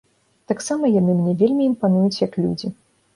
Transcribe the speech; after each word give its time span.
Таксама 0.51 0.89
яны 0.99 1.13
мне 1.19 1.33
вельмі 1.41 1.67
імпануюць 1.73 2.21
як 2.27 2.33
людзі. 2.47 2.73